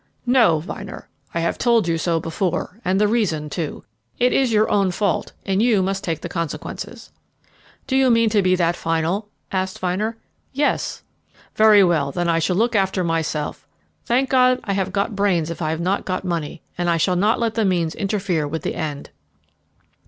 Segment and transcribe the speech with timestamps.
[0.25, 3.83] "No, Vyner, I have told you so before, and the reason too.
[4.17, 7.11] It is your own fault, and you must take the consequences."
[7.85, 10.15] "Do you mean that to be final?" asked Vyner.
[10.53, 11.03] "Yes."
[11.53, 13.67] "Very well, then I shall look after myself.
[14.03, 17.39] Thank God, I have got brains if I have not money, and I shall not
[17.39, 19.11] let the means interfere with the end."